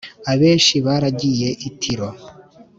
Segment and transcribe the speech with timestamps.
[0.31, 2.09] abenshi baragiye itiro